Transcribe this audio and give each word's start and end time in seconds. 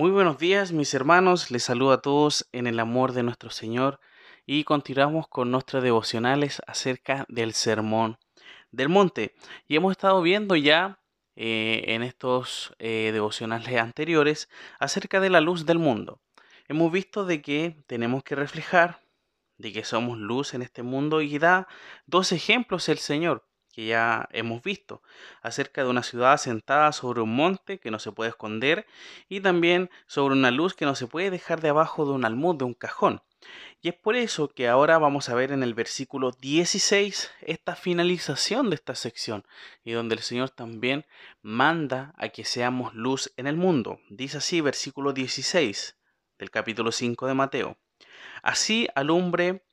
Muy 0.00 0.10
buenos 0.12 0.38
días 0.38 0.72
mis 0.72 0.94
hermanos, 0.94 1.50
les 1.50 1.62
saludo 1.62 1.92
a 1.92 2.00
todos 2.00 2.48
en 2.52 2.66
el 2.66 2.80
amor 2.80 3.12
de 3.12 3.22
nuestro 3.22 3.50
Señor 3.50 4.00
y 4.46 4.64
continuamos 4.64 5.28
con 5.28 5.50
nuestros 5.50 5.82
devocionales 5.82 6.62
acerca 6.66 7.26
del 7.28 7.52
sermón 7.52 8.16
del 8.70 8.88
monte. 8.88 9.34
Y 9.68 9.76
hemos 9.76 9.90
estado 9.90 10.22
viendo 10.22 10.56
ya 10.56 11.02
eh, 11.36 11.84
en 11.88 12.02
estos 12.02 12.74
eh, 12.78 13.10
devocionales 13.12 13.78
anteriores 13.78 14.48
acerca 14.78 15.20
de 15.20 15.28
la 15.28 15.42
luz 15.42 15.66
del 15.66 15.78
mundo. 15.78 16.22
Hemos 16.66 16.90
visto 16.90 17.26
de 17.26 17.42
que 17.42 17.84
tenemos 17.86 18.24
que 18.24 18.36
reflejar, 18.36 19.02
de 19.58 19.70
que 19.70 19.84
somos 19.84 20.16
luz 20.16 20.54
en 20.54 20.62
este 20.62 20.82
mundo 20.82 21.20
y 21.20 21.38
da 21.38 21.68
dos 22.06 22.32
ejemplos 22.32 22.88
el 22.88 22.96
Señor 22.96 23.49
que 23.72 23.86
ya 23.86 24.28
hemos 24.32 24.62
visto, 24.62 25.02
acerca 25.42 25.82
de 25.82 25.90
una 25.90 26.02
ciudad 26.02 26.36
sentada 26.36 26.92
sobre 26.92 27.20
un 27.20 27.34
monte 27.34 27.78
que 27.78 27.90
no 27.90 27.98
se 27.98 28.12
puede 28.12 28.30
esconder 28.30 28.86
y 29.28 29.40
también 29.40 29.90
sobre 30.06 30.34
una 30.34 30.50
luz 30.50 30.74
que 30.74 30.84
no 30.84 30.94
se 30.94 31.06
puede 31.06 31.30
dejar 31.30 31.60
de 31.60 31.68
abajo 31.68 32.04
de 32.04 32.12
un 32.12 32.24
almud, 32.24 32.56
de 32.56 32.64
un 32.64 32.74
cajón. 32.74 33.22
Y 33.80 33.88
es 33.88 33.94
por 33.94 34.16
eso 34.16 34.48
que 34.48 34.68
ahora 34.68 34.98
vamos 34.98 35.30
a 35.30 35.34
ver 35.34 35.52
en 35.52 35.62
el 35.62 35.72
versículo 35.72 36.32
16 36.32 37.30
esta 37.40 37.74
finalización 37.74 38.68
de 38.68 38.76
esta 38.76 38.94
sección 38.94 39.46
y 39.82 39.92
donde 39.92 40.16
el 40.16 40.20
Señor 40.20 40.50
también 40.50 41.06
manda 41.40 42.12
a 42.18 42.28
que 42.28 42.44
seamos 42.44 42.94
luz 42.94 43.32
en 43.38 43.46
el 43.46 43.56
mundo. 43.56 44.00
Dice 44.10 44.38
así 44.38 44.60
versículo 44.60 45.14
16 45.14 45.96
del 46.38 46.50
capítulo 46.50 46.92
5 46.92 47.26
de 47.26 47.34
Mateo. 47.34 47.78
Así 48.42 48.88
alumbre 48.94 49.64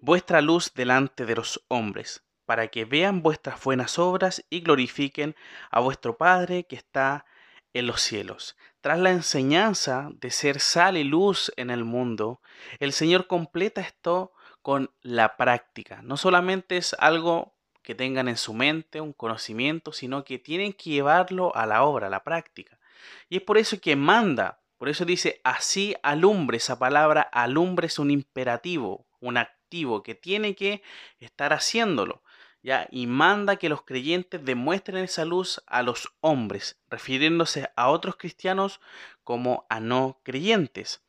vuestra 0.00 0.40
luz 0.40 0.72
delante 0.74 1.26
de 1.26 1.36
los 1.36 1.64
hombres 1.68 2.24
para 2.50 2.66
que 2.66 2.84
vean 2.84 3.22
vuestras 3.22 3.62
buenas 3.62 3.96
obras 4.00 4.44
y 4.50 4.62
glorifiquen 4.62 5.36
a 5.70 5.78
vuestro 5.78 6.16
Padre 6.16 6.64
que 6.64 6.74
está 6.74 7.24
en 7.74 7.86
los 7.86 8.00
cielos. 8.00 8.56
Tras 8.80 8.98
la 8.98 9.12
enseñanza 9.12 10.08
de 10.14 10.32
ser 10.32 10.58
sal 10.58 10.96
y 10.96 11.04
luz 11.04 11.52
en 11.56 11.70
el 11.70 11.84
mundo, 11.84 12.40
el 12.80 12.92
Señor 12.92 13.28
completa 13.28 13.80
esto 13.80 14.32
con 14.62 14.90
la 15.00 15.36
práctica. 15.36 16.02
No 16.02 16.16
solamente 16.16 16.76
es 16.76 16.96
algo 16.98 17.54
que 17.82 17.94
tengan 17.94 18.26
en 18.26 18.36
su 18.36 18.52
mente, 18.52 19.00
un 19.00 19.12
conocimiento, 19.12 19.92
sino 19.92 20.24
que 20.24 20.40
tienen 20.40 20.72
que 20.72 20.90
llevarlo 20.90 21.54
a 21.54 21.66
la 21.66 21.84
obra, 21.84 22.08
a 22.08 22.10
la 22.10 22.24
práctica. 22.24 22.80
Y 23.28 23.36
es 23.36 23.42
por 23.42 23.58
eso 23.58 23.80
que 23.80 23.94
manda, 23.94 24.58
por 24.76 24.88
eso 24.88 25.04
dice, 25.04 25.40
así 25.44 25.94
alumbre, 26.02 26.56
esa 26.56 26.80
palabra 26.80 27.22
alumbre 27.22 27.86
es 27.86 28.00
un 28.00 28.10
imperativo, 28.10 29.06
un 29.20 29.36
activo 29.36 30.02
que 30.02 30.16
tiene 30.16 30.56
que 30.56 30.82
estar 31.20 31.52
haciéndolo. 31.52 32.24
¿Ya? 32.62 32.88
y 32.90 33.06
manda 33.06 33.56
que 33.56 33.68
los 33.68 33.82
creyentes 33.82 34.44
demuestren 34.44 35.04
esa 35.04 35.24
luz 35.24 35.62
a 35.66 35.82
los 35.82 36.12
hombres, 36.20 36.78
refiriéndose 36.88 37.70
a 37.76 37.88
otros 37.90 38.16
cristianos 38.16 38.80
como 39.24 39.66
a 39.68 39.80
no 39.80 40.20
creyentes. 40.22 41.02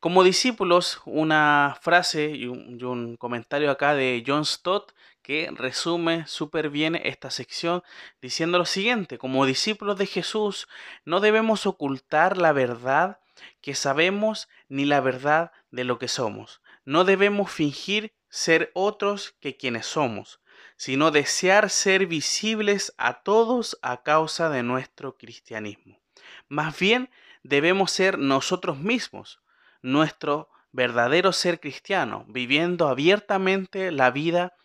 Como 0.00 0.24
discípulos, 0.24 1.00
una 1.04 1.78
frase 1.80 2.30
y 2.30 2.46
un, 2.46 3.16
comentario 3.16 3.70
acá 3.70 3.94
de 3.94 4.24
John 4.26 4.44
Stott 4.44 4.92
que 5.22 5.50
resume 5.54 6.26
súper 6.26 6.68
bien 6.68 6.96
esta 6.96 7.30
sección 7.30 7.84
diciendo 8.20 8.58
lo 8.58 8.64
siguiente, 8.64 9.18
como 9.18 9.46
discípulos 9.46 9.96
de 9.98 10.06
Jesús 10.06 10.66
no 11.04 11.20
debemos 11.20 11.66
ocultar 11.66 12.38
la 12.38 12.52
verdad 12.52 13.20
que 13.60 13.76
sabemos 13.76 14.48
ni 14.68 14.84
la 14.84 15.00
verdad 15.00 15.52
de 15.70 15.84
lo 15.84 16.00
que 16.00 16.08
somos. 16.08 16.60
No 16.84 17.04
debemos 17.04 17.52
fingir 17.52 18.12
ser 18.28 18.72
otros 18.74 19.36
que 19.38 19.56
quienes 19.56 19.86
somos 19.86 20.41
sino 20.82 21.12
desear 21.12 21.70
ser 21.70 22.06
visibles 22.08 22.92
a 22.98 23.22
todos 23.22 23.78
a 23.82 24.02
causa 24.02 24.50
de 24.50 24.64
nuestro 24.64 25.16
cristianismo. 25.16 26.00
Más 26.48 26.76
bien 26.76 27.08
debemos 27.44 27.92
ser 27.92 28.18
nosotros 28.18 28.78
mismos, 28.78 29.40
nuestro 29.80 30.48
verdadero 30.72 31.32
ser 31.32 31.60
cristiano, 31.60 32.24
viviendo 32.26 32.88
abiertamente 32.88 33.92
la 33.92 34.10
vida 34.10 34.56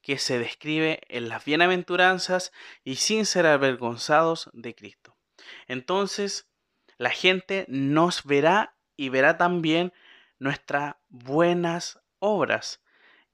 que 0.00 0.16
se 0.16 0.38
describe 0.38 1.02
en 1.08 1.28
las 1.28 1.44
bienaventuranzas 1.44 2.50
y 2.82 2.94
sin 2.96 3.26
ser 3.26 3.44
avergonzados 3.44 4.48
de 4.54 4.74
Cristo. 4.74 5.18
Entonces, 5.66 6.48
la 6.96 7.10
gente 7.10 7.66
nos 7.68 8.24
verá 8.24 8.74
y 8.96 9.10
verá 9.10 9.36
también 9.36 9.92
nuestras 10.38 10.94
buenas 11.10 12.00
obras 12.20 12.80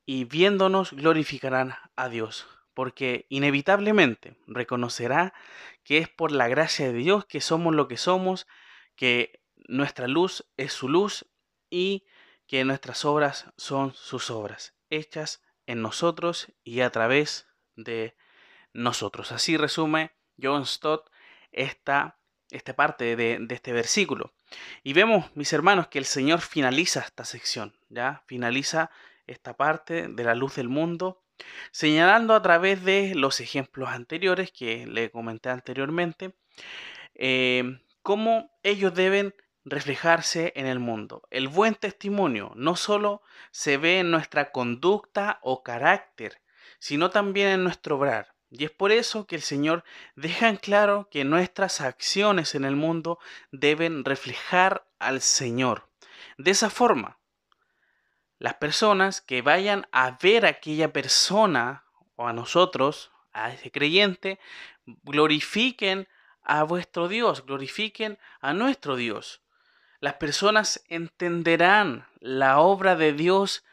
y 0.06 0.24
viéndonos 0.24 0.92
glorificarán 0.92 1.74
a 1.96 2.08
Dios, 2.08 2.46
porque 2.74 3.26
inevitablemente 3.28 4.36
reconocerá 4.46 5.34
que 5.84 5.98
es 5.98 6.08
por 6.08 6.32
la 6.32 6.48
gracia 6.48 6.86
de 6.86 6.98
Dios 6.98 7.24
que 7.26 7.40
somos 7.40 7.74
lo 7.74 7.88
que 7.88 7.96
somos, 7.96 8.46
que 8.96 9.40
nuestra 9.68 10.08
luz 10.08 10.46
es 10.56 10.72
su 10.72 10.88
luz 10.88 11.26
y 11.70 12.04
que 12.46 12.64
nuestras 12.64 13.04
obras 13.04 13.46
son 13.56 13.94
sus 13.94 14.30
obras, 14.30 14.74
hechas 14.90 15.42
en 15.66 15.80
nosotros 15.82 16.52
y 16.62 16.80
a 16.80 16.90
través 16.90 17.46
de 17.76 18.16
nosotros. 18.72 19.32
Así 19.32 19.56
resume 19.56 20.12
John 20.40 20.66
Stott 20.66 21.10
esta, 21.52 22.18
esta 22.50 22.74
parte 22.74 23.16
de, 23.16 23.38
de 23.40 23.54
este 23.54 23.72
versículo. 23.72 24.34
Y 24.82 24.92
vemos, 24.92 25.34
mis 25.34 25.52
hermanos, 25.52 25.88
que 25.88 25.98
el 25.98 26.04
Señor 26.04 26.40
finaliza 26.40 27.00
esta 27.00 27.24
sección, 27.24 27.76
¿ya? 27.88 28.22
Finaliza 28.26 28.90
esta 29.26 29.56
parte 29.56 30.08
de 30.08 30.24
la 30.24 30.34
luz 30.34 30.56
del 30.56 30.68
mundo, 30.68 31.22
señalando 31.70 32.34
a 32.34 32.42
través 32.42 32.84
de 32.84 33.14
los 33.14 33.40
ejemplos 33.40 33.88
anteriores 33.88 34.52
que 34.52 34.86
le 34.86 35.10
comenté 35.10 35.50
anteriormente, 35.50 36.34
eh, 37.14 37.80
cómo 38.02 38.50
ellos 38.62 38.94
deben 38.94 39.34
reflejarse 39.64 40.52
en 40.56 40.66
el 40.66 40.78
mundo. 40.78 41.22
El 41.30 41.48
buen 41.48 41.74
testimonio 41.74 42.52
no 42.54 42.76
solo 42.76 43.22
se 43.50 43.78
ve 43.78 44.00
en 44.00 44.10
nuestra 44.10 44.52
conducta 44.52 45.38
o 45.42 45.62
carácter, 45.62 46.40
sino 46.78 47.10
también 47.10 47.48
en 47.48 47.64
nuestro 47.64 47.96
obrar. 47.96 48.34
Y 48.50 48.64
es 48.64 48.70
por 48.70 48.92
eso 48.92 49.26
que 49.26 49.34
el 49.34 49.42
Señor 49.42 49.84
deja 50.14 50.48
en 50.48 50.56
claro 50.56 51.08
que 51.10 51.24
nuestras 51.24 51.80
acciones 51.80 52.54
en 52.54 52.64
el 52.64 52.76
mundo 52.76 53.18
deben 53.50 54.04
reflejar 54.04 54.86
al 54.98 55.22
Señor. 55.22 55.88
De 56.38 56.52
esa 56.52 56.70
forma, 56.70 57.18
las 58.38 58.54
personas 58.54 59.20
que 59.20 59.42
vayan 59.42 59.86
a 59.92 60.18
ver 60.22 60.46
a 60.46 60.50
aquella 60.50 60.92
persona 60.92 61.84
o 62.16 62.26
a 62.26 62.32
nosotros, 62.32 63.10
a 63.32 63.52
ese 63.52 63.70
creyente, 63.70 64.38
glorifiquen 65.02 66.08
a 66.42 66.62
vuestro 66.62 67.08
Dios, 67.08 67.44
glorifiquen 67.46 68.18
a 68.40 68.52
nuestro 68.52 68.96
Dios. 68.96 69.40
Las 70.00 70.14
personas 70.14 70.84
entenderán 70.88 72.06
la 72.20 72.58
obra 72.60 72.96
de 72.96 73.12
Dios 73.12 73.64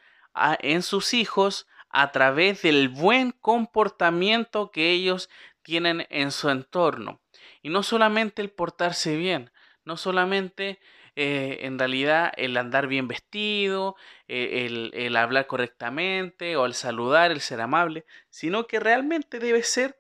en 0.60 0.82
sus 0.82 1.14
hijos 1.14 1.68
a 1.90 2.12
través 2.12 2.62
del 2.62 2.88
buen 2.88 3.32
comportamiento 3.32 4.72
que 4.72 4.92
ellos 4.92 5.30
tienen 5.62 6.08
en 6.10 6.32
su 6.32 6.50
entorno. 6.50 7.20
Y 7.62 7.70
no 7.70 7.84
solamente 7.84 8.42
el 8.42 8.50
portarse 8.50 9.18
bien, 9.18 9.52
no 9.84 9.98
solamente 9.98 10.80
eh, 11.16 11.60
en 11.62 11.78
realidad 11.78 12.32
el 12.38 12.56
andar 12.58 12.88
bien 12.88 13.08
vestido, 13.08 13.96
eh, 14.28 14.66
el, 14.66 14.92
el 14.94 15.16
hablar 15.16 15.48
correctamente 15.48 16.56
o 16.56 16.66
el 16.66 16.74
saludar, 16.74 17.32
el 17.32 17.42
ser 17.42 17.62
amable, 17.62 18.06
sino 18.30 18.68
que 18.68 18.80
realmente 18.80 19.40
debe 19.40 19.64
ser 19.64 20.00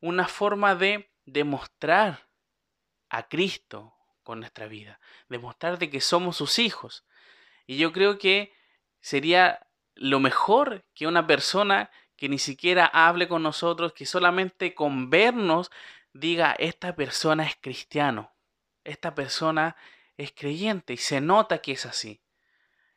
una 0.00 0.26
forma 0.26 0.74
de 0.74 1.10
demostrar 1.26 2.28
a 3.08 3.28
Cristo 3.28 3.94
con 4.22 4.40
nuestra 4.40 4.66
vida, 4.66 5.00
demostrar 5.28 5.78
de 5.78 5.90
que 5.90 6.00
somos 6.00 6.36
sus 6.36 6.58
hijos. 6.58 7.04
Y 7.66 7.78
yo 7.78 7.92
creo 7.92 8.18
que 8.18 8.52
sería 9.00 9.66
lo 9.94 10.20
mejor 10.20 10.84
que 10.94 11.06
una 11.06 11.26
persona 11.26 11.90
que 12.16 12.28
ni 12.28 12.38
siquiera 12.38 12.86
hable 12.86 13.28
con 13.28 13.42
nosotros, 13.42 13.92
que 13.92 14.06
solamente 14.06 14.74
con 14.74 15.08
vernos 15.08 15.70
diga, 16.12 16.52
esta 16.58 16.96
persona 16.96 17.44
es 17.44 17.56
cristiano, 17.60 18.32
esta 18.84 19.14
persona 19.14 19.76
es 20.18 20.32
creyente 20.32 20.92
y 20.92 20.98
se 20.98 21.22
nota 21.22 21.58
que 21.58 21.72
es 21.72 21.86
así. 21.86 22.20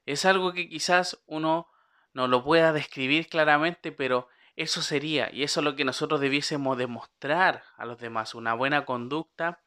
Es 0.05 0.25
algo 0.25 0.51
que 0.51 0.67
quizás 0.67 1.21
uno 1.27 1.69
no 2.13 2.27
lo 2.27 2.43
pueda 2.43 2.73
describir 2.73 3.29
claramente, 3.29 3.93
pero 3.93 4.27
eso 4.57 4.81
sería, 4.81 5.29
y 5.31 5.43
eso 5.43 5.61
es 5.61 5.63
lo 5.63 5.75
que 5.75 5.85
nosotros 5.85 6.19
debiésemos 6.19 6.77
demostrar 6.77 7.63
a 7.77 7.85
los 7.85 7.99
demás, 7.99 8.35
una 8.35 8.53
buena 8.53 8.83
conducta, 8.83 9.63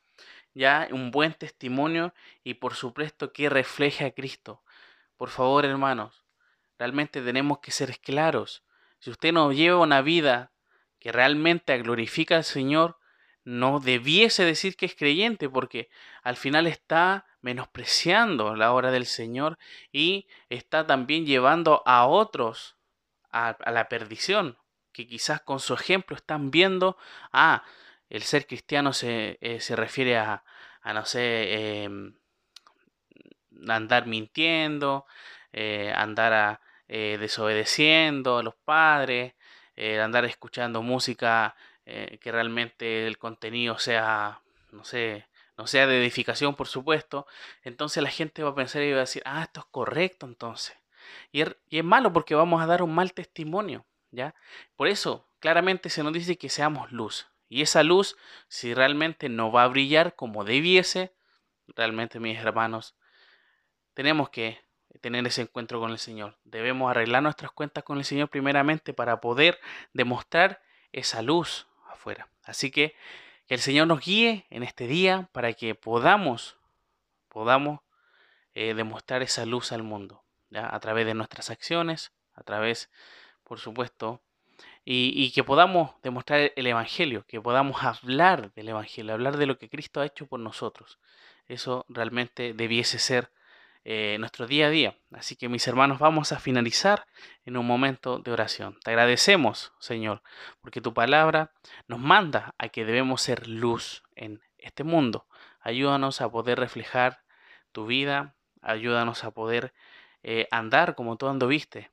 ya 0.52 0.88
un 0.90 1.10
buen 1.10 1.32
testimonio 1.34 2.12
y 2.42 2.54
por 2.54 2.74
supuesto 2.74 3.32
que 3.32 3.48
refleje 3.48 4.04
a 4.04 4.10
Cristo. 4.10 4.62
Por 5.16 5.30
favor, 5.30 5.64
hermanos, 5.64 6.24
realmente 6.78 7.22
tenemos 7.22 7.60
que 7.60 7.70
ser 7.70 7.98
claros. 8.00 8.64
Si 8.98 9.10
usted 9.10 9.32
no 9.32 9.52
lleva 9.52 9.78
una 9.78 10.02
vida 10.02 10.52
que 10.98 11.12
realmente 11.12 11.76
glorifica 11.78 12.36
al 12.36 12.44
Señor, 12.44 12.98
no 13.44 13.78
debiese 13.78 14.44
decir 14.44 14.76
que 14.76 14.86
es 14.86 14.94
creyente, 14.94 15.48
porque 15.48 15.90
al 16.22 16.36
final 16.36 16.66
está 16.66 17.26
menospreciando 17.42 18.56
la 18.56 18.72
obra 18.72 18.90
del 18.90 19.06
Señor 19.06 19.58
y 19.92 20.26
está 20.48 20.86
también 20.86 21.26
llevando 21.26 21.82
a 21.84 22.06
otros 22.06 22.76
a, 23.30 23.56
la 23.70 23.88
perdición, 23.88 24.58
que 24.92 25.06
quizás 25.06 25.42
con 25.42 25.60
su 25.60 25.74
ejemplo 25.74 26.16
están 26.16 26.50
viendo, 26.50 26.96
ah, 27.32 27.64
el 28.08 28.22
ser 28.22 28.46
cristiano 28.46 28.92
se, 28.92 29.38
eh, 29.40 29.60
se 29.60 29.76
refiere 29.76 30.16
a, 30.16 30.44
a, 30.82 30.94
no 30.94 31.04
sé, 31.04 31.82
em, 31.84 32.14
andar 33.68 34.06
mintiendo, 34.06 35.06
eh, 35.52 35.92
andar 35.94 36.60
desobedeciendo 36.86 38.38
a 38.38 38.42
los 38.42 38.54
padres, 38.54 39.34
andar 39.76 40.24
escuchando 40.26 40.82
música 40.82 41.56
que 41.84 42.32
realmente 42.32 43.06
el 43.06 43.18
contenido 43.18 43.78
sea, 43.78 44.40
no 44.72 44.84
sé, 44.84 45.26
no 45.56 45.66
sea 45.66 45.86
de 45.86 46.00
edificación, 46.00 46.54
por 46.54 46.66
supuesto, 46.66 47.26
entonces 47.62 48.02
la 48.02 48.10
gente 48.10 48.42
va 48.42 48.50
a 48.50 48.54
pensar 48.54 48.82
y 48.82 48.90
va 48.90 48.98
a 48.98 49.00
decir, 49.00 49.22
ah, 49.24 49.42
esto 49.42 49.60
es 49.60 49.66
correcto 49.70 50.26
entonces. 50.26 50.76
Y 51.32 51.42
es, 51.42 51.56
y 51.68 51.78
es 51.78 51.84
malo 51.84 52.12
porque 52.12 52.34
vamos 52.34 52.62
a 52.62 52.66
dar 52.66 52.82
un 52.82 52.94
mal 52.94 53.12
testimonio, 53.12 53.84
¿ya? 54.10 54.34
Por 54.76 54.88
eso, 54.88 55.28
claramente 55.40 55.90
se 55.90 56.02
nos 56.02 56.12
dice 56.12 56.36
que 56.36 56.48
seamos 56.48 56.90
luz. 56.90 57.28
Y 57.48 57.62
esa 57.62 57.82
luz, 57.82 58.16
si 58.48 58.74
realmente 58.74 59.28
no 59.28 59.52
va 59.52 59.64
a 59.64 59.68
brillar 59.68 60.16
como 60.16 60.44
debiese, 60.44 61.14
realmente 61.68 62.18
mis 62.18 62.38
hermanos, 62.38 62.96
tenemos 63.92 64.30
que 64.30 64.60
tener 65.00 65.26
ese 65.26 65.42
encuentro 65.42 65.80
con 65.80 65.90
el 65.90 65.98
Señor. 65.98 66.38
Debemos 66.44 66.90
arreglar 66.90 67.22
nuestras 67.22 67.52
cuentas 67.52 67.84
con 67.84 67.98
el 67.98 68.04
Señor 68.04 68.28
primeramente 68.28 68.92
para 68.92 69.20
poder 69.20 69.60
demostrar 69.92 70.62
esa 70.92 71.22
luz 71.22 71.66
Así 72.44 72.70
que 72.70 72.94
que 73.46 73.54
el 73.54 73.60
Señor 73.60 73.86
nos 73.86 74.00
guíe 74.00 74.46
en 74.50 74.62
este 74.62 74.86
día 74.86 75.28
para 75.32 75.52
que 75.52 75.74
podamos, 75.74 76.56
podamos 77.28 77.80
eh, 78.54 78.74
demostrar 78.74 79.22
esa 79.22 79.44
luz 79.44 79.72
al 79.72 79.82
mundo, 79.82 80.22
a 80.54 80.78
través 80.80 81.06
de 81.06 81.14
nuestras 81.14 81.50
acciones, 81.50 82.12
a 82.34 82.42
través, 82.42 82.90
por 83.42 83.58
supuesto, 83.58 84.22
y, 84.86 85.32
que 85.32 85.44
podamos 85.44 85.92
demostrar 86.02 86.52
el 86.54 86.66
Evangelio, 86.66 87.24
que 87.26 87.40
podamos 87.40 87.82
hablar 87.82 88.52
del 88.52 88.68
Evangelio, 88.68 89.14
hablar 89.14 89.38
de 89.38 89.46
lo 89.46 89.58
que 89.58 89.70
Cristo 89.70 90.00
ha 90.00 90.06
hecho 90.06 90.26
por 90.26 90.40
nosotros. 90.40 90.98
Eso 91.48 91.86
realmente 91.88 92.52
debiese 92.52 92.98
ser 92.98 93.30
eh, 93.84 94.16
nuestro 94.18 94.46
día 94.46 94.66
a 94.66 94.70
día. 94.70 94.98
Así 95.12 95.36
que 95.36 95.48
mis 95.48 95.66
hermanos, 95.68 95.98
vamos 95.98 96.32
a 96.32 96.38
finalizar 96.38 97.06
en 97.44 97.56
un 97.56 97.66
momento 97.66 98.18
de 98.18 98.32
oración. 98.32 98.78
Te 98.82 98.90
agradecemos, 98.90 99.72
Señor, 99.78 100.22
porque 100.60 100.80
tu 100.80 100.94
palabra 100.94 101.52
nos 101.86 102.00
manda 102.00 102.54
a 102.58 102.68
que 102.68 102.84
debemos 102.84 103.20
ser 103.20 103.46
luz 103.46 104.02
en 104.16 104.40
este 104.58 104.84
mundo. 104.84 105.26
Ayúdanos 105.60 106.20
a 106.20 106.30
poder 106.30 106.58
reflejar 106.58 107.22
tu 107.72 107.86
vida, 107.86 108.34
ayúdanos 108.62 109.24
a 109.24 109.30
poder 109.32 109.74
eh, 110.22 110.48
andar 110.50 110.94
como 110.94 111.16
tú 111.16 111.28
anduviste, 111.28 111.90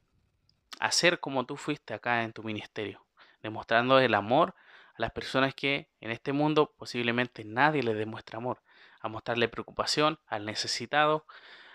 hacer 0.80 1.20
como 1.20 1.46
tú 1.46 1.58
fuiste 1.58 1.94
acá 1.94 2.24
en 2.24 2.32
tu 2.32 2.44
ministerio, 2.44 3.06
demostrando 3.44 4.00
el 4.00 4.14
amor 4.14 4.56
a 4.96 5.02
las 5.02 5.12
personas 5.12 5.54
que 5.54 5.90
en 6.00 6.12
este 6.12 6.32
mundo 6.32 6.74
posiblemente 6.78 7.44
nadie 7.44 7.84
les 7.84 7.98
demuestra 7.98 8.38
amor, 8.38 8.62
a 9.02 9.10
mostrarle 9.10 9.50
preocupación 9.50 10.20
al 10.28 10.46
necesitado, 10.46 11.26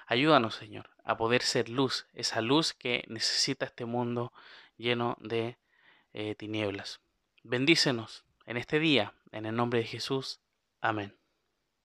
Ayúdanos, 0.06 0.54
Señor, 0.54 0.90
a 1.02 1.16
poder 1.16 1.42
ser 1.42 1.68
luz, 1.68 2.06
esa 2.14 2.40
luz 2.40 2.72
que 2.72 3.04
necesita 3.08 3.66
este 3.66 3.84
mundo 3.84 4.32
lleno 4.76 5.16
de 5.20 5.58
eh, 6.12 6.36
tinieblas. 6.36 7.00
Bendícenos 7.42 8.24
en 8.46 8.56
este 8.56 8.78
día, 8.78 9.14
en 9.32 9.46
el 9.46 9.56
nombre 9.56 9.80
de 9.80 9.86
Jesús. 9.86 10.40
Amén. 10.80 11.16